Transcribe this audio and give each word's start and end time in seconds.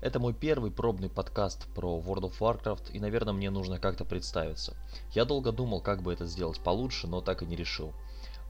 Это 0.00 0.18
мой 0.18 0.32
первый 0.32 0.70
пробный 0.70 1.10
подкаст 1.10 1.66
про 1.74 1.98
World 1.98 2.22
of 2.22 2.38
Warcraft, 2.40 2.92
и, 2.92 2.98
наверное, 2.98 3.34
мне 3.34 3.50
нужно 3.50 3.78
как-то 3.78 4.06
представиться. 4.06 4.74
Я 5.12 5.26
долго 5.26 5.52
думал, 5.52 5.82
как 5.82 6.00
бы 6.00 6.10
это 6.10 6.24
сделать 6.24 6.58
получше, 6.58 7.06
но 7.06 7.20
так 7.20 7.42
и 7.42 7.46
не 7.46 7.54
решил. 7.54 7.92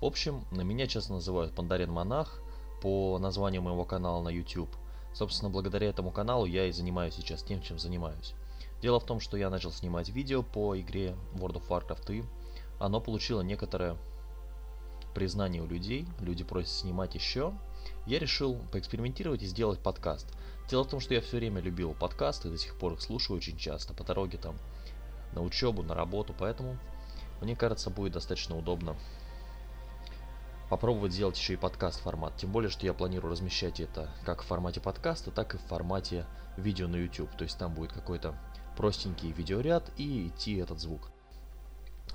В 0.01 0.05
общем, 0.05 0.45
на 0.53 0.61
меня 0.61 0.87
часто 0.87 1.13
называют 1.13 1.53
Пандарин 1.53 1.91
Монах 1.91 2.41
по 2.81 3.19
названию 3.19 3.63
моего 3.63 3.85
канала 3.85 4.23
на 4.23 4.29
YouTube. 4.29 4.71
Собственно, 5.13 5.51
благодаря 5.51 5.89
этому 5.89 6.13
каналу 6.13 6.47
я 6.47 6.67
и 6.67 6.73
занимаюсь 6.73 7.15
сейчас 7.15 7.43
тем, 7.43 7.61
чем 7.63 7.81
занимаюсь. 7.81 8.35
Дело 8.81 9.01
в 9.01 9.05
том, 9.05 9.19
что 9.19 9.37
я 9.37 9.51
начал 9.51 9.73
снимать 9.73 10.09
видео 10.09 10.45
по 10.45 10.79
игре 10.79 11.17
World 11.35 11.61
of 11.61 11.67
Warcraft, 11.69 12.15
и 12.15 12.25
оно 12.79 13.01
получило 13.01 13.41
некоторое 13.41 13.97
признание 15.17 15.63
у 15.63 15.67
людей. 15.67 16.07
Люди 16.21 16.45
просят 16.45 16.71
снимать 16.71 17.17
еще. 17.17 17.53
Я 18.07 18.21
решил 18.21 18.57
поэкспериментировать 18.71 19.43
и 19.43 19.47
сделать 19.47 19.81
подкаст– 19.81 20.33
Дело 20.71 20.85
в 20.85 20.89
том, 20.89 21.01
что 21.01 21.15
я 21.15 21.21
все 21.21 21.39
время 21.39 21.61
любил 21.61 21.95
подкасты, 21.95 22.49
до 22.49 22.57
сих 22.57 22.77
пор 22.77 22.93
их 22.93 23.03
слушаю 23.03 23.37
очень 23.37 23.59
часто, 23.59 23.93
по 23.93 24.05
дороге 24.05 24.39
там 24.39 24.57
на 25.33 25.43
учебу, 25.43 25.83
на 25.83 25.95
работу, 25.97 26.33
поэтому 26.39 26.79
мне 27.41 27.57
кажется 27.57 27.91
будет 27.91 28.13
достаточно 28.13 28.57
удобно 28.57 28.95
попробовать 30.69 31.13
сделать 31.13 31.37
еще 31.37 31.55
и 31.55 31.57
подкаст 31.57 32.01
формат. 32.01 32.37
Тем 32.37 32.53
более, 32.53 32.71
что 32.71 32.87
я 32.87 32.95
планирую 32.95 33.33
размещать 33.33 33.81
это 33.81 34.09
как 34.25 34.43
в 34.43 34.47
формате 34.47 34.81
подкаста, 34.81 35.33
так 35.33 35.57
и 35.57 35.59
в 35.59 35.63
формате 35.63 36.25
видео 36.57 36.87
на 36.87 36.97
YouTube. 36.97 37.37
То 37.37 37.43
есть 37.43 37.59
там 37.59 37.75
будет 37.75 37.93
какой-то 37.93 38.37
простенький 38.77 39.33
видеоряд 39.33 39.91
и 39.97 40.29
идти 40.29 40.57
этот 40.59 40.79
звук. 40.79 41.11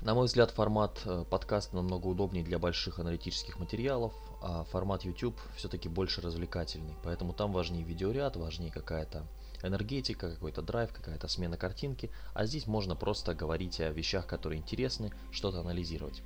На 0.06 0.14
мой 0.14 0.28
взгляд, 0.28 0.52
формат 0.52 1.02
э, 1.06 1.26
подкаста 1.28 1.76
намного 1.76 2.06
удобнее 2.06 2.44
для 2.44 2.60
больших 2.60 3.00
аналитических 3.00 3.58
материалов, 3.58 4.14
а 4.40 4.64
формат 4.66 5.04
YouTube 5.04 5.36
все-таки 5.56 5.90
больше 5.90 6.22
развлекательный. 6.22 6.94
Поэтому 7.04 7.34
там 7.34 7.52
важнее 7.52 7.84
видеоряд, 7.84 8.36
важнее 8.36 8.72
какая-то 8.72 9.26
энергетика, 9.64 10.30
какой-то 10.30 10.62
драйв, 10.62 10.94
какая-то 10.94 11.28
смена 11.28 11.58
картинки. 11.58 12.12
А 12.36 12.46
здесь 12.46 12.68
можно 12.68 12.96
просто 12.96 13.34
говорить 13.34 13.82
о 13.82 13.90
вещах, 13.90 14.28
которые 14.28 14.60
интересны, 14.60 15.12
что-то 15.32 15.62
анализировать. 15.62 16.22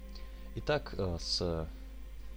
Итак, 0.56 0.94
э, 0.98 1.18
с 1.18 1.66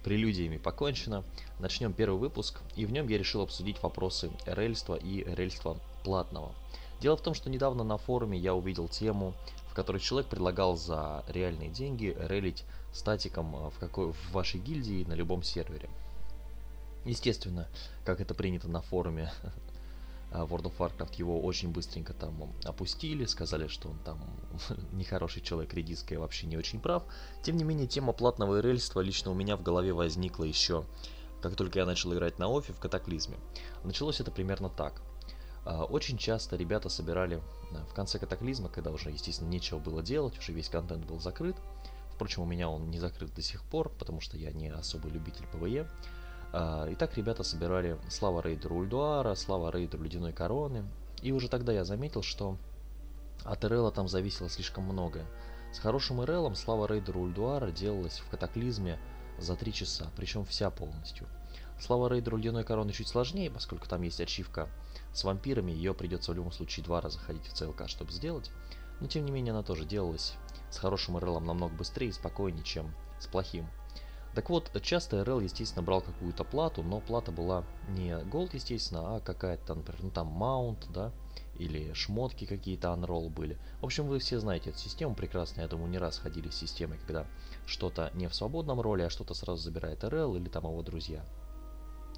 прелюдиями 0.05 0.55
покончено. 0.55 1.25
Начнем 1.59 1.91
первый 1.91 2.19
выпуск, 2.19 2.61
и 2.77 2.85
в 2.85 2.93
нем 2.93 3.09
я 3.09 3.17
решил 3.17 3.41
обсудить 3.41 3.83
вопросы 3.83 4.31
рельства 4.45 4.95
и 4.95 5.25
рельства 5.25 5.77
платного. 6.05 6.53
Дело 7.01 7.17
в 7.17 7.21
том, 7.21 7.33
что 7.33 7.49
недавно 7.49 7.83
на 7.83 7.97
форуме 7.97 8.37
я 8.37 8.55
увидел 8.55 8.87
тему 8.87 9.33
в 9.73 9.75
которой 9.75 9.97
человек 9.97 10.29
предлагал 10.29 10.77
за 10.77 11.25
реальные 11.27 11.69
деньги 11.69 12.15
релить 12.19 12.63
статиком 12.93 13.55
э, 13.55 13.69
в, 13.71 13.79
какой, 13.79 14.13
в 14.13 14.31
вашей 14.31 14.59
гильдии 14.59 15.03
на 15.05 15.13
любом 15.13 15.41
сервере. 15.41 15.89
Естественно, 17.05 17.67
как 18.05 18.21
это 18.21 18.35
принято 18.35 18.67
на 18.67 18.83
форуме 18.83 19.33
э, 20.31 20.35
World 20.35 20.65
of 20.65 20.77
Warcraft, 20.77 21.15
его 21.17 21.41
очень 21.41 21.71
быстренько 21.71 22.13
там 22.13 22.53
опустили, 22.63 23.25
сказали, 23.25 23.65
что 23.65 23.89
он 23.89 23.97
там 24.05 24.19
нехороший 24.91 25.41
человек, 25.41 25.73
редиска 25.73 26.13
и 26.13 26.17
вообще 26.17 26.45
не 26.45 26.55
очень 26.55 26.79
прав. 26.79 27.01
Тем 27.41 27.57
не 27.57 27.63
менее, 27.63 27.87
тема 27.87 28.13
платного 28.13 28.59
рельства 28.59 29.01
лично 29.01 29.31
у 29.31 29.33
меня 29.33 29.57
в 29.57 29.63
голове 29.63 29.91
возникла 29.91 30.43
еще, 30.43 30.85
как 31.41 31.55
только 31.55 31.79
я 31.79 31.87
начал 31.87 32.13
играть 32.13 32.37
на 32.37 32.47
офе 32.47 32.73
в 32.73 32.79
Катаклизме. 32.79 33.37
Началось 33.83 34.19
это 34.19 34.29
примерно 34.29 34.69
так– 34.69 35.01
очень 35.65 36.17
часто 36.17 36.55
ребята 36.55 36.89
собирали 36.89 37.37
э, 37.71 37.83
в 37.89 37.93
конце 37.93 38.19
катаклизма, 38.19 38.69
когда 38.69 38.91
уже, 38.91 39.11
естественно, 39.11 39.49
нечего 39.49 39.79
было 39.79 40.03
делать, 40.03 40.37
уже 40.37 40.51
весь 40.51 40.69
контент 40.69 41.05
был 41.05 41.19
закрыт. 41.19 41.55
Впрочем, 42.13 42.43
у 42.43 42.45
меня 42.45 42.69
он 42.69 42.89
не 42.89 42.99
закрыт 42.99 43.33
до 43.33 43.41
сих 43.41 43.63
пор, 43.63 43.89
потому 43.89 44.19
что 44.21 44.37
я 44.37 44.51
не 44.51 44.69
особый 44.69 45.11
любитель 45.11 45.47
PvE. 45.47 45.87
А, 46.51 46.87
итак, 46.91 47.17
ребята 47.17 47.43
собирали 47.43 47.97
Слава 48.09 48.41
Рейдеру 48.41 48.75
Ульдуара, 48.75 49.33
Слава 49.35 49.71
Рейдеру 49.71 50.03
Ледяной 50.03 50.33
Короны. 50.33 50.85
И 51.21 51.31
уже 51.31 51.49
тогда 51.49 51.71
я 51.71 51.85
заметил, 51.85 52.21
что 52.21 52.57
от 53.43 53.63
РЛа 53.63 53.91
там 53.91 54.07
зависело 54.07 54.49
слишком 54.49 54.83
многое. 54.83 55.25
С 55.73 55.79
хорошим 55.79 56.21
РЛом 56.21 56.55
Слава 56.55 56.87
Рейдеру 56.87 57.21
Ульдуара 57.21 57.71
делалась 57.71 58.19
в 58.19 58.29
катаклизме 58.29 58.99
за 59.39 59.55
3 59.55 59.73
часа, 59.73 60.11
причем 60.15 60.45
вся 60.45 60.69
полностью. 60.69 61.27
Слава 61.79 62.07
Рейдеру 62.07 62.37
Ледяной 62.37 62.63
Короны 62.63 62.93
чуть 62.93 63.07
сложнее, 63.07 63.51
поскольку 63.51 63.87
там 63.87 64.01
есть 64.03 64.21
ачивка 64.21 64.69
с 65.13 65.23
вампирами 65.23 65.71
ее 65.71 65.93
придется 65.93 66.31
в 66.31 66.35
любом 66.35 66.51
случае 66.51 66.85
два 66.85 67.01
раза 67.01 67.19
ходить 67.19 67.45
в 67.47 67.53
ЦЛК, 67.53 67.87
чтобы 67.87 68.11
сделать. 68.11 68.51
Но 68.99 69.07
тем 69.07 69.25
не 69.25 69.31
менее 69.31 69.51
она 69.51 69.63
тоже 69.63 69.85
делалась 69.85 70.35
с 70.69 70.77
хорошим 70.77 71.17
РЛ 71.17 71.39
намного 71.39 71.75
быстрее 71.75 72.09
и 72.09 72.13
спокойнее, 72.13 72.63
чем 72.63 72.93
с 73.19 73.27
плохим. 73.27 73.67
Так 74.33 74.49
вот, 74.49 74.71
часто 74.81 75.23
РЛ, 75.23 75.41
естественно, 75.41 75.83
брал 75.83 76.01
какую-то 76.01 76.43
плату, 76.43 76.81
но 76.81 76.99
плата 76.99 77.31
была 77.31 77.63
не 77.89 78.17
голд, 78.23 78.55
естественно, 78.55 79.15
а 79.15 79.19
какая-то, 79.19 79.75
например, 79.75 80.03
ну 80.03 80.09
там 80.09 80.27
маунт, 80.27 80.87
да, 80.91 81.11
или 81.59 81.93
шмотки 81.93 82.45
какие-то 82.45 82.91
анролл 82.91 83.29
были. 83.29 83.59
В 83.79 83.85
общем, 83.85 84.07
вы 84.07 84.17
все 84.17 84.39
знаете 84.39 84.71
эту 84.71 84.79
систему 84.79 85.13
прекрасно, 85.13 85.61
я 85.61 85.67
думаю, 85.67 85.89
не 85.89 85.99
раз 85.99 86.17
ходили 86.17 86.49
с 86.49 86.55
системой, 86.55 86.97
когда 86.97 87.27
что-то 87.67 88.09
не 88.15 88.27
в 88.27 88.33
свободном 88.33 88.81
роле, 88.81 89.05
а 89.05 89.09
что-то 89.11 89.35
сразу 89.35 89.61
забирает 89.61 90.03
РЛ 90.03 90.35
или 90.35 90.49
там 90.49 90.63
его 90.63 90.81
друзья. 90.81 91.23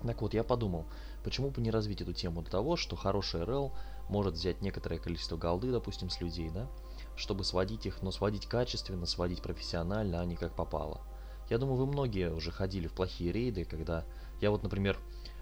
Так 0.06 0.22
вот, 0.22 0.34
я 0.34 0.44
подумал, 0.44 0.86
почему 1.24 1.50
бы 1.50 1.62
не 1.62 1.72
развить 1.72 2.02
эту 2.02 2.14
тему 2.14 2.42
до 2.42 2.52
того, 2.52 2.76
что 2.76 2.96
хороший 2.96 3.44
РЛ 3.44 3.74
может 4.08 4.36
взять 4.36 4.62
некоторое 4.62 5.00
количество 5.00 5.36
голды, 5.36 5.72
допустим, 5.72 6.10
с 6.10 6.22
людей, 6.22 6.50
да, 6.50 6.68
чтобы 7.16 7.44
сводить 7.44 7.86
их, 7.86 8.02
но 8.02 8.12
сводить 8.12 8.46
качественно, 8.46 9.06
сводить 9.06 9.42
профессионально, 9.42 10.22
а 10.22 10.26
не 10.26 10.36
как 10.36 10.56
попало. 10.56 11.02
Я 11.50 11.58
думаю, 11.58 11.78
вы 11.78 11.86
многие 11.88 12.32
уже 12.32 12.52
ходили 12.52 12.88
в 12.88 12.94
плохие 12.94 13.32
рейды, 13.32 13.66
когда 13.66 14.06
я 14.42 14.52
вот, 14.52 14.64
например, 14.64 15.00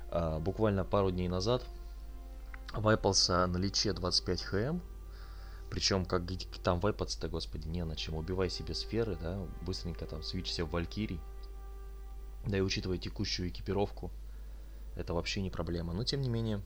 а, 0.09 0.39
буквально 0.39 0.85
пару 0.85 1.11
дней 1.11 1.27
назад 1.27 1.63
вайпался 2.73 3.45
на 3.47 3.57
личе 3.57 3.93
25 3.93 4.43
хм, 4.43 4.81
причем 5.69 6.05
как 6.05 6.23
там 6.63 6.79
вайпаться-то, 6.79 7.27
господи, 7.27 7.67
не 7.67 7.83
на 7.83 7.95
чем. 7.95 8.15
Убивай 8.15 8.49
себе 8.49 8.75
сферы, 8.75 9.17
да, 9.21 9.39
быстренько 9.61 10.05
там 10.05 10.21
свичься 10.23 10.65
в 10.65 10.71
Валькирий. 10.71 11.19
Да 12.45 12.57
и 12.57 12.61
учитывая 12.61 12.97
текущую 12.97 13.49
экипировку, 13.49 14.11
это 14.95 15.13
вообще 15.13 15.41
не 15.41 15.49
проблема. 15.49 15.93
Но 15.93 16.03
тем 16.03 16.21
не 16.21 16.29
менее, 16.29 16.61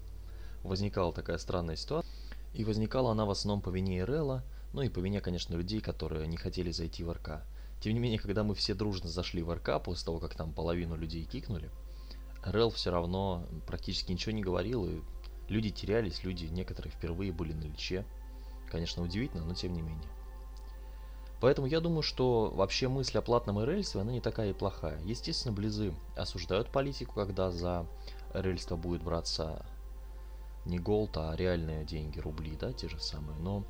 возникала 0.63 1.13
такая 1.13 1.38
странная 1.38 1.75
ситуация. 1.75 2.11
И 2.53 2.63
возникала 2.63 3.11
она 3.11 3.25
в 3.25 3.31
основном 3.31 3.61
по 3.61 3.69
вине 3.69 4.03
РЛа, 4.03 4.43
ну 4.73 4.81
и 4.81 4.89
по 4.89 4.99
вине, 4.99 5.21
конечно, 5.21 5.55
людей, 5.55 5.79
которые 5.79 6.27
не 6.27 6.38
хотели 6.38 6.71
зайти 6.71 7.03
в 7.03 7.11
РК. 7.11 7.43
Тем 7.79 7.93
не 7.93 7.99
менее, 7.99 8.19
когда 8.19 8.43
мы 8.43 8.55
все 8.55 8.73
дружно 8.73 9.09
зашли 9.09 9.43
в 9.43 9.53
РК, 9.53 9.81
после 9.83 10.05
того, 10.05 10.19
как 10.19 10.33
там 10.33 10.51
половину 10.51 10.95
людей 10.95 11.23
кикнули, 11.25 11.69
РЛ 12.43 12.71
все 12.71 12.91
равно 12.91 13.45
практически 13.67 14.11
ничего 14.11 14.31
не 14.31 14.41
говорил, 14.41 14.85
и 14.85 15.01
люди 15.47 15.69
терялись, 15.69 16.23
люди 16.23 16.45
некоторые 16.45 16.91
впервые 16.91 17.31
были 17.31 17.53
на 17.53 17.65
лече. 17.65 18.05
Конечно, 18.71 19.03
удивительно, 19.03 19.45
но 19.45 19.53
тем 19.53 19.73
не 19.73 19.81
менее. 19.81 20.09
Поэтому 21.39 21.67
я 21.67 21.79
думаю, 21.79 22.01
что 22.01 22.49
вообще 22.49 22.88
мысль 22.88 23.17
о 23.19 23.21
платном 23.21 23.63
РЛстве, 23.63 24.01
она 24.01 24.11
не 24.11 24.21
такая 24.21 24.49
и 24.49 24.53
плохая. 24.53 24.99
Естественно, 25.03 25.53
близы 25.53 25.94
осуждают 26.15 26.71
политику, 26.71 27.13
когда 27.13 27.51
за 27.51 27.85
РЛьство 28.41 28.75
будет 28.75 29.03
браться 29.03 29.65
не 30.65 30.79
gold, 30.79 31.15
а 31.17 31.35
реальные 31.35 31.85
деньги, 31.85 32.19
рубли, 32.19 32.57
да, 32.59 32.73
те 32.73 32.89
же 32.89 32.99
самые. 32.99 33.37
Но 33.39 33.63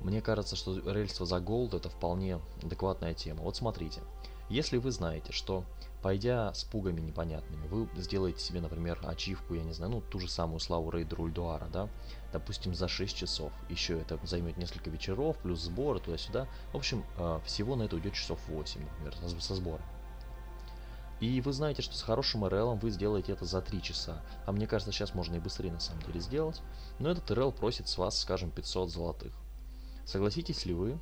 мне 0.00 0.20
кажется, 0.20 0.56
что 0.56 0.78
РЛьство 0.90 1.26
за 1.26 1.40
gold 1.40 1.74
это 1.74 1.88
вполне 1.88 2.40
адекватная 2.62 3.14
тема. 3.14 3.42
Вот 3.42 3.56
смотрите, 3.56 4.00
если 4.48 4.78
вы 4.78 4.90
знаете, 4.90 5.32
что 5.32 5.64
пойдя 6.02 6.52
с 6.54 6.64
PUG 6.64 6.82
ами 6.82 7.00
непонятными, 7.00 7.68
вы 7.68 7.88
сделаете 7.96 8.40
себе, 8.40 8.60
например, 8.60 9.00
ачивку, 9.04 9.54
я 9.54 9.62
не 9.62 9.72
знаю, 9.72 9.92
ну, 9.92 10.00
ту 10.00 10.18
же 10.18 10.28
самую 10.28 10.58
славу 10.58 10.90
Рейдера 10.90 11.22
Ульдуара, 11.22 11.68
да, 11.72 11.88
допустим, 12.32 12.74
за 12.74 12.88
6 12.88 13.16
часов. 13.16 13.52
Еще 13.68 14.00
это 14.00 14.18
займет 14.24 14.56
несколько 14.56 14.90
вечеров, 14.90 15.36
плюс 15.38 15.60
сборы 15.60 16.00
туда-сюда. 16.00 16.48
В 16.72 16.76
общем, 16.76 17.04
э, 17.18 17.40
всего 17.44 17.76
на 17.76 17.84
это 17.84 17.94
уйдет 17.94 18.14
часов 18.14 18.40
8, 18.48 18.80
например, 18.82 19.14
со 19.40 19.54
сбора. 19.54 19.82
И 21.20 21.40
вы 21.42 21.52
знаете, 21.52 21.82
что 21.82 21.94
с 21.94 22.02
хорошим 22.02 22.46
РЛ 22.46 22.76
вы 22.76 22.90
сделаете 22.90 23.32
это 23.32 23.44
за 23.44 23.60
3 23.60 23.82
часа. 23.82 24.22
А 24.46 24.52
мне 24.52 24.66
кажется, 24.66 24.90
сейчас 24.90 25.14
можно 25.14 25.36
и 25.36 25.38
быстрее 25.38 25.70
на 25.70 25.80
самом 25.80 26.02
деле 26.02 26.20
сделать. 26.20 26.60
Но 26.98 27.10
этот 27.10 27.30
РЛ 27.30 27.52
просит 27.52 27.88
с 27.88 27.98
вас, 27.98 28.18
скажем, 28.18 28.50
500 28.50 28.90
золотых. 28.90 29.32
Согласитесь 30.06 30.64
ли 30.64 30.72
вы 30.72 30.98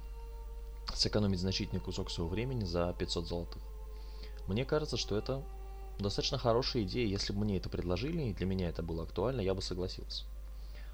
сэкономить 0.93 1.41
значительный 1.41 1.81
кусок 1.81 2.11
своего 2.11 2.29
времени 2.29 2.65
за 2.65 2.95
500 2.99 3.27
золотых? 3.29 3.63
Мне 4.49 4.65
кажется, 4.65 4.97
что 4.97 5.17
это 5.17 5.43
достаточно 6.01 6.37
хорошая 6.37 6.83
идея. 6.83 7.07
Если 7.07 7.33
бы 7.33 7.41
мне 7.45 7.59
это 7.59 7.69
предложили, 7.69 8.23
и 8.23 8.35
для 8.35 8.47
меня 8.47 8.69
это 8.69 8.83
было 8.83 9.05
актуально, 9.05 9.41
я 9.41 9.55
бы 9.55 9.63
согласился. 9.63 10.25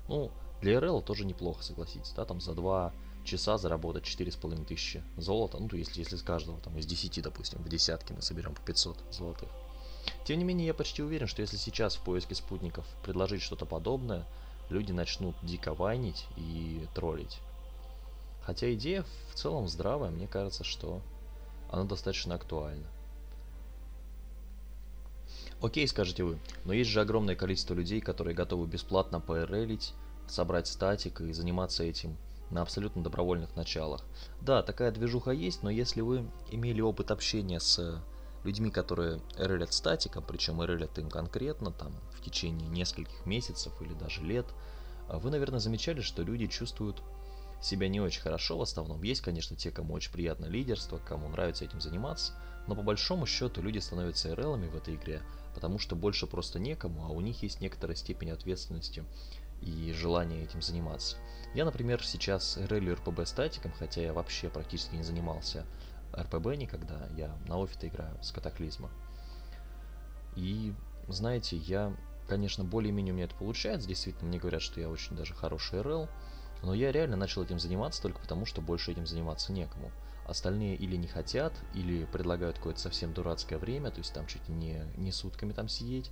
Ну, 0.07 0.31
для 0.61 0.81
РЛ 0.81 1.01
тоже 1.01 1.25
неплохо, 1.25 1.63
согласитесь, 1.63 2.13
да, 2.13 2.27
там 2.27 2.41
за 2.41 2.53
2 2.53 2.93
часа 3.25 3.59
заработать 3.59 4.05
4,5 4.05 4.65
тысячи 4.65 5.03
золота, 5.17 5.59
ну, 5.59 5.69
то 5.69 5.77
если, 5.77 6.01
если 6.01 6.17
с 6.17 6.23
каждого, 6.23 6.61
там, 6.61 6.77
из 6.79 6.87
10, 6.87 7.23
допустим, 7.23 7.59
в 7.61 7.69
десятки 7.69 8.13
мы 8.13 8.23
соберем 8.23 8.55
по 8.55 8.61
500 8.63 8.99
золотых. 9.11 9.49
Тем 10.25 10.39
не 10.39 10.45
менее, 10.45 10.67
я 10.67 10.75
почти 10.75 11.03
уверен, 11.03 11.27
что 11.27 11.43
если 11.43 11.57
сейчас 11.57 11.97
в 11.97 12.01
поиске 12.01 12.35
спутников 12.35 12.87
предложить 13.03 13.43
что-то 13.43 13.67
подобное, 13.67 14.27
люди 14.71 14.93
начнут 14.93 15.35
дико 15.43 15.75
вайнить 15.75 16.27
и 16.37 16.87
троллить. 16.95 17.39
Хотя 18.43 18.73
идея 18.75 19.05
в 19.31 19.35
целом 19.35 19.69
здравая, 19.69 20.11
мне 20.11 20.27
кажется, 20.27 20.65
что 20.65 21.01
она 21.71 21.85
достаточно 21.85 22.35
актуальна. 22.35 22.87
Окей, 25.63 25.89
скажете 25.89 26.25
вы, 26.25 26.39
но 26.65 26.75
есть 26.75 26.91
же 26.91 27.01
огромное 27.01 27.37
количество 27.37 27.73
людей, 27.73 28.01
которые 28.01 28.35
готовы 28.35 28.67
бесплатно 28.67 29.21
ПРЛить 29.21 29.95
собрать 30.27 30.67
статик 30.67 31.21
и 31.23 31.33
заниматься 31.33 31.85
этим 31.85 32.17
на 32.51 32.63
абсолютно 32.63 33.03
добровольных 33.03 33.57
началах. 33.57 34.05
Да, 34.41 34.63
такая 34.63 34.91
движуха 34.91 35.31
есть, 35.31 35.63
но 35.63 35.71
если 35.71 36.01
вы 36.01 36.25
имели 36.51 36.81
опыт 36.81 37.11
общения 37.11 37.61
с 37.61 38.03
людьми, 38.45 38.71
которые 38.71 39.21
релят 39.37 39.73
статиком, 39.73 40.25
причем 40.27 40.63
релят 40.63 40.99
им 40.99 41.09
конкретно, 41.11 41.73
там, 41.73 41.93
в 42.13 42.23
течение 42.23 42.69
нескольких 42.69 43.27
месяцев 43.27 43.73
или 43.81 43.95
даже 43.95 44.23
лет, 44.23 44.47
вы, 45.09 45.31
наверное, 45.31 45.61
замечали, 45.61 46.01
что 46.01 46.23
люди 46.23 46.47
чувствуют 46.47 47.03
себя 47.61 47.89
не 47.89 48.01
очень 48.01 48.21
хорошо 48.21 48.59
в 48.59 48.63
основном. 48.63 49.03
Есть, 49.03 49.23
конечно, 49.23 49.57
те, 49.57 49.71
кому 49.71 49.95
очень 49.95 50.13
приятно 50.13 50.47
лидерство, 50.47 50.99
кому 50.99 51.29
нравится 51.29 51.65
этим 51.65 51.81
заниматься, 51.81 52.35
но 52.67 52.75
по 52.75 52.83
большому 52.83 53.27
счету 53.27 53.63
люди 53.63 53.79
становятся 53.79 54.35
РЛами 54.35 54.69
в 54.69 54.77
этой 54.77 54.95
игре, 54.97 55.23
потому 55.55 55.79
что 55.79 55.97
больше 55.97 56.27
просто 56.27 56.59
некому, 56.59 57.05
а 57.07 57.09
у 57.09 57.21
них 57.21 57.43
есть 57.43 57.61
некоторая 57.61 57.97
степень 57.97 58.31
ответственности 58.31 59.05
и 59.61 59.93
желание 59.93 60.43
этим 60.45 60.63
заниматься. 60.63 61.17
Я, 61.55 61.65
например, 61.65 62.05
сейчас 62.05 62.57
релю 62.57 62.95
РПБ 62.97 63.27
статиком, 63.27 63.73
хотя 63.79 64.01
я 64.03 64.13
вообще 64.13 64.49
практически 64.49 64.97
не 64.97 65.03
занимался 65.05 65.65
РПБ 66.17 66.57
никогда, 66.57 67.09
я 67.17 67.37
на 67.47 67.63
офите 67.63 67.89
играю 67.89 68.17
с 68.23 68.33
катаклизма. 68.33 68.91
И, 70.37 70.73
знаете, 71.09 71.57
я, 71.57 71.95
конечно, 72.29 72.65
более-менее 72.65 73.13
у 73.13 73.17
меня 73.17 73.27
это 73.27 73.37
получается, 73.37 73.89
действительно, 73.89 74.29
мне 74.29 74.39
говорят, 74.39 74.63
что 74.63 74.81
я 74.81 74.89
очень 74.89 75.17
даже 75.17 75.35
хороший 75.35 75.81
РЛ, 75.81 76.09
но 76.63 76.75
я 76.75 76.93
реально 76.93 77.17
начал 77.17 77.43
этим 77.43 77.59
заниматься 77.59 78.03
только 78.03 78.21
потому, 78.21 78.47
что 78.47 78.61
больше 78.61 78.91
этим 78.91 79.07
заниматься 79.07 79.53
некому. 79.53 79.93
Остальные 80.27 80.77
или 80.77 80.97
не 80.97 81.07
хотят, 81.07 81.53
или 81.75 82.07
предлагают 82.07 82.57
какое-то 82.57 82.81
совсем 82.81 83.13
дурацкое 83.13 83.59
время, 83.59 83.91
то 83.91 83.99
есть 83.99 84.15
там 84.15 84.27
чуть 84.27 84.49
не, 84.49 84.83
не 84.97 85.13
сутками 85.13 85.53
там 85.53 85.69
сидеть. 85.69 86.11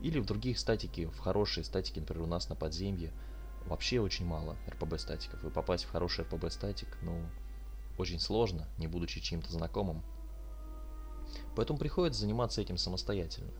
Или 0.00 0.18
в 0.18 0.26
других 0.26 0.58
статики, 0.58 1.06
в 1.06 1.18
хорошие 1.18 1.64
статики, 1.64 1.98
например, 1.98 2.24
у 2.24 2.26
нас 2.26 2.48
на 2.48 2.56
подземье, 2.56 3.12
вообще 3.66 4.00
очень 4.00 4.26
мало 4.26 4.56
РПБ 4.68 4.98
статиков. 4.98 5.44
И 5.44 5.50
попасть 5.50 5.84
в 5.84 5.90
хороший 5.90 6.24
РПБ 6.24 6.50
статик, 6.50 6.98
ну, 7.02 7.24
очень 7.98 8.20
сложно, 8.20 8.68
не 8.78 8.86
будучи 8.86 9.20
чьим-то 9.20 9.52
знакомым. 9.52 10.02
Поэтому 11.56 11.78
приходится 11.78 12.20
заниматься 12.20 12.60
этим 12.60 12.76
самостоятельно. 12.76 13.50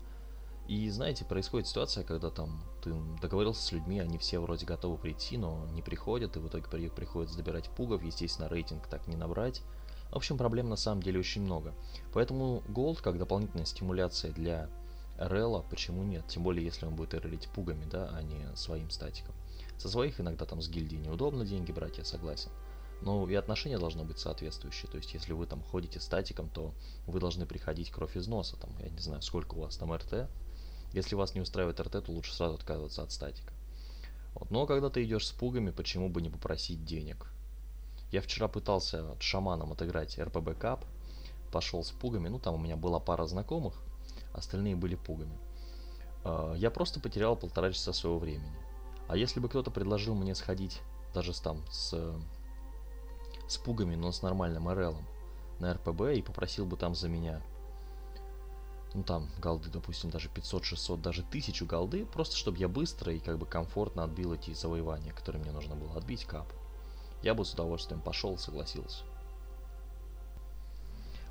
И 0.66 0.88
знаете, 0.88 1.26
происходит 1.26 1.69
ситуация, 1.69 2.04
когда 2.04 2.31
там 2.31 2.62
ты 2.82 2.94
договорился 3.20 3.62
с 3.62 3.72
людьми, 3.72 4.00
они 4.00 4.16
все 4.16 4.38
вроде 4.38 4.64
готовы 4.64 4.96
прийти, 4.96 5.36
но 5.36 5.66
не 5.72 5.82
приходят, 5.82 6.36
и 6.36 6.40
в 6.40 6.48
итоге 6.48 6.64
при 6.64 6.88
приходится 6.88 7.36
добирать 7.36 7.69
пугов, 7.69 8.02
естественно, 8.02 8.48
рейтинг 8.48 8.86
так 8.86 9.06
не 9.06 9.16
набрать. 9.16 9.62
В 10.10 10.16
общем, 10.16 10.38
проблем 10.38 10.69
на 10.69 10.76
самом 10.76 11.02
деле 11.02 11.20
очень 11.20 11.42
много. 11.42 11.75
Поэтому 12.14 12.62
Gold 12.69 13.02
как 13.02 13.19
дополнительная 13.19 13.66
стимуляция 13.66 14.32
для 14.32 14.70
Релла, 15.19 15.64
почему 15.70 16.02
нет? 16.02 16.26
Тем 16.28 16.43
более, 16.43 16.64
если 16.64 16.87
он 16.87 16.96
будет 16.96 17.14
релить 17.14 17.49
пугами, 17.49 17.84
да, 17.90 18.11
а 18.12 18.22
не 18.22 18.55
своим 18.56 18.90
статиком. 18.90 19.34
Со 19.78 19.88
своих 19.88 20.20
иногда 20.20 20.44
там 20.44 20.61
с 20.61 20.69
гильдии 20.69 20.96
неудобно 20.96 21.44
деньги 21.44 21.72
брать, 21.72 21.99
я 21.99 22.05
согласен. 22.05 22.50
Но 23.00 23.28
и 23.28 23.34
отношения 23.34 23.78
должны 23.78 24.05
быть 24.05 24.19
соответствующие. 24.19 24.90
То 24.90 24.96
есть, 24.96 25.12
если 25.14 25.32
вы 25.32 25.46
там 25.46 25.62
ходите 25.62 26.00
статиком, 26.00 26.49
то 26.49 26.75
вы 27.06 27.20
должны 27.20 27.44
приходить 27.44 27.90
кровь 27.90 28.16
из 28.16 28.26
носа. 28.26 28.56
Там, 28.56 28.70
я 28.78 28.88
не 28.88 29.00
знаю, 29.00 29.20
сколько 29.22 29.55
у 29.55 29.61
вас 29.61 29.76
там 29.76 29.93
РТ, 29.93 30.28
если 30.93 31.17
вас 31.17 31.34
не 31.34 31.40
устраивает 31.40 31.81
РТ, 31.81 32.05
то 32.05 32.12
лучше 32.12 32.32
сразу 32.32 32.55
отказываться 32.55 33.02
от 33.02 33.12
статика. 33.12 33.52
Вот. 34.34 34.50
Но 34.50 34.67
когда 34.67 34.90
ты 34.90 35.05
идешь 35.05 35.26
с 35.26 35.32
пугами, 35.32 35.70
почему 35.70 36.08
бы 36.08 36.22
не 36.22 36.31
попросить 36.31 36.84
денег? 36.84 37.26
Я 38.10 38.20
вчера 38.20 38.46
пытался 38.46 39.17
шаманом 39.20 39.72
отыграть 39.72 40.19
РПБ 40.19 40.56
Кап, 40.58 40.84
пошел 41.52 41.82
с 41.82 41.90
пугами, 41.90 42.28
ну 42.28 42.38
там 42.38 42.55
у 42.55 42.58
меня 42.58 42.76
была 42.76 43.00
пара 43.00 43.26
знакомых, 43.26 43.75
остальные 44.34 44.76
были 44.76 44.94
пугами. 44.94 45.38
А, 46.25 46.54
я 46.54 46.70
просто 46.70 47.00
потерял 47.00 47.36
полтора 47.36 47.72
часа 47.72 47.92
своего 47.92 48.19
времени. 48.19 48.52
А 49.08 49.16
если 49.16 49.40
бы 49.40 49.48
кто-то 49.48 49.70
предложил 49.70 50.14
мне 50.14 50.34
сходить 50.34 50.82
даже 51.14 51.32
с 51.32 51.40
там 51.40 51.62
с, 51.70 51.94
с 53.48 53.56
пугами, 53.58 53.94
но 53.94 54.12
с 54.12 54.22
нормальным 54.22 54.69
РЛом 54.69 55.06
на 55.60 55.72
РПБ 55.75 56.16
и 56.16 56.22
попросил 56.22 56.66
бы 56.66 56.76
там 56.76 56.94
за 56.94 57.08
меня 57.08 57.40
ну 58.94 59.02
там 59.02 59.28
голды, 59.38 59.70
допустим, 59.70 60.10
даже 60.10 60.28
500-600, 60.28 60.98
даже 60.98 61.22
1000 61.22 61.66
голды, 61.66 62.06
просто 62.06 62.36
чтобы 62.36 62.58
я 62.58 62.69
быстро 62.69 63.12
и 63.12 63.19
как 63.19 63.38
бы 63.38 63.44
комфортно 63.44 64.04
отбил 64.04 64.32
эти 64.32 64.54
завоевания, 64.54 65.12
которые 65.12 65.42
мне 65.42 65.50
нужно 65.50 65.75
было 65.75 65.96
отбить 65.96 66.25
кап. 66.25 66.46
Я 67.22 67.34
бы 67.34 67.44
с 67.44 67.52
удовольствием 67.52 68.00
пошел, 68.00 68.38
согласился. 68.38 69.02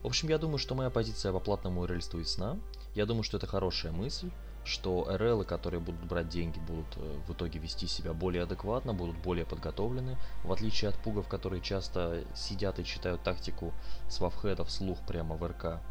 В 0.01 0.07
общем, 0.07 0.27
я 0.27 0.37
думаю, 0.37 0.57
что 0.57 0.75
моя 0.75 0.89
позиция 0.89 1.31
по 1.31 1.39
платному 1.39 1.85
рельству 1.85 2.19
ясна. 2.19 2.59
Я 2.95 3.05
думаю, 3.05 3.23
что 3.23 3.37
это 3.37 3.47
хорошая 3.47 3.91
мысль, 3.91 4.29
что 4.63 5.07
РЛы, 5.09 5.45
которые 5.45 5.79
будут 5.81 6.03
брать 6.05 6.29
деньги, 6.29 6.59
будут 6.59 6.95
э, 6.95 7.19
в 7.27 7.33
итоге 7.33 7.59
вести 7.59 7.87
себя 7.87 8.13
более 8.13 8.43
адекватно, 8.43 8.93
будут 8.93 9.17
более 9.17 9.45
подготовлены, 9.45 10.17
в 10.43 10.51
отличие 10.51 10.89
от 10.89 10.95
пугов, 10.95 11.27
которые 11.27 11.61
часто 11.61 12.23
сидят 12.35 12.79
и 12.79 12.85
читают 12.85 13.23
тактику 13.23 13.73
с 14.09 14.19
вавхеда 14.19 14.63
вслух 14.63 14.99
прямо 15.07 15.35
в 15.35 15.45
РК. 15.45 15.81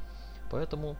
Поэтому 0.50 0.96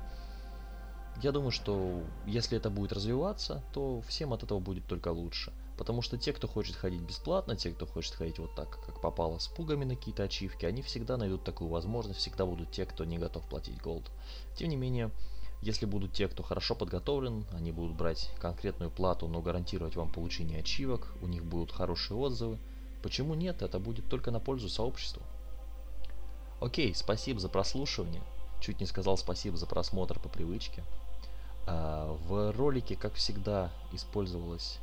я 1.23 1.31
думаю, 1.31 1.51
что 1.51 2.03
если 2.27 2.59
это 2.59 2.69
будет 2.69 2.93
развиваться, 2.93 3.63
то 3.73 4.01
всем 4.03 4.33
от 4.33 4.43
этого 4.43 4.59
будет 4.59 4.87
только 4.87 5.09
лучше. 5.09 5.53
Потому 5.79 6.03
что 6.03 6.19
те, 6.19 6.33
кто 6.33 6.49
хочет 6.49 6.77
ходить 6.77 7.01
бесплатно, 7.01 7.57
те, 7.57 7.71
кто 7.71 7.87
хочет 7.87 8.15
ходить 8.15 8.39
вот 8.39 8.55
так, 8.55 8.79
как 8.85 9.01
попало, 9.01 9.39
с 9.39 9.49
пугами 9.49 9.85
на 9.85 9.97
какие-то 9.97 10.25
ачивки, 10.25 10.67
они 10.67 10.83
всегда 10.83 11.17
найдут 11.17 11.45
такую 11.45 11.71
возможность, 11.71 12.21
всегда 12.21 12.45
будут 12.45 12.71
те, 12.71 12.87
кто 12.87 13.05
не 13.05 13.19
готов 13.19 13.49
платить 13.49 13.81
голд. 13.81 14.11
Тем 14.55 14.69
не 14.69 14.77
менее, 14.77 15.11
если 15.63 15.87
будут 15.87 16.13
те, 16.13 16.27
кто 16.29 16.43
хорошо 16.43 16.75
подготовлен, 16.75 17.47
они 17.53 17.71
будут 17.71 17.97
брать 17.97 18.31
конкретную 18.41 18.91
плату, 18.91 19.29
но 19.29 19.41
гарантировать 19.41 19.95
вам 19.95 20.11
получение 20.11 20.59
ачивок, 20.59 21.07
у 21.23 21.29
них 21.29 21.45
будут 21.45 21.71
хорошие 21.71 22.19
отзывы, 22.19 22.59
почему 23.01 23.35
нет, 23.35 23.63
это 23.63 23.79
будет 23.79 24.09
только 24.09 24.33
на 24.33 24.41
пользу 24.41 24.69
сообществу. 24.69 25.23
Окей, 26.61 26.95
спасибо 26.95 27.39
за 27.39 27.49
прослушивание. 27.49 28.23
Чуть 28.61 28.81
не 28.81 28.87
сказал 28.87 29.17
спасибо 29.17 29.57
за 29.57 29.67
просмотр 29.67 30.19
по 30.19 30.29
привычке. 30.29 30.85
А, 31.67 32.17
в 32.27 32.53
ролике, 32.53 32.97
как 32.97 33.15
всегда, 33.15 33.71
использовалась 33.93 34.79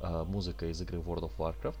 а, 0.00 0.24
музыка 0.24 0.66
из 0.66 0.80
игры 0.80 0.98
World 0.98 1.30
of 1.30 1.36
Warcraft. 1.36 1.76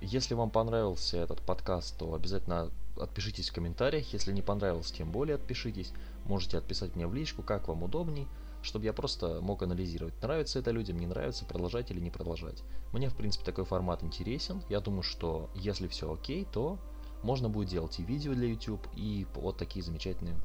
Если 0.00 0.34
вам 0.34 0.50
понравился 0.50 1.16
этот 1.18 1.40
подкаст, 1.40 1.96
то 1.98 2.14
обязательно 2.14 2.70
отпишитесь 2.98 3.50
в 3.50 3.54
комментариях. 3.54 4.12
Если 4.12 4.32
не 4.32 4.42
понравился, 4.42 4.94
тем 4.94 5.10
более 5.10 5.36
отпишитесь. 5.36 5.92
Можете 6.24 6.58
отписать 6.58 6.94
мне 6.96 7.06
в 7.06 7.14
личку, 7.14 7.42
как 7.42 7.68
вам 7.68 7.82
удобней, 7.82 8.28
чтобы 8.62 8.84
я 8.84 8.92
просто 8.92 9.40
мог 9.40 9.62
анализировать, 9.62 10.20
нравится 10.22 10.58
это 10.58 10.70
людям, 10.70 10.98
не 10.98 11.06
нравится, 11.06 11.44
продолжать 11.44 11.90
или 11.90 12.00
не 12.00 12.10
продолжать. 12.10 12.62
Мне, 12.92 13.08
в 13.08 13.14
принципе, 13.14 13.44
такой 13.44 13.64
формат 13.64 14.02
интересен. 14.02 14.62
Я 14.68 14.80
думаю, 14.80 15.02
что 15.02 15.50
если 15.54 15.88
все 15.88 16.12
окей, 16.12 16.46
то 16.52 16.78
можно 17.22 17.48
будет 17.48 17.68
делать 17.68 17.98
и 17.98 18.04
видео 18.04 18.34
для 18.34 18.48
YouTube, 18.48 18.86
и 18.94 19.26
вот 19.34 19.56
такие 19.56 19.84
замечательные 19.84 20.36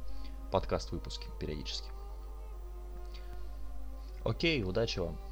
подкаст-выпуски 0.51 1.27
периодически. 1.39 1.89
Окей, 4.23 4.63
удачи 4.63 4.99
вам! 4.99 5.30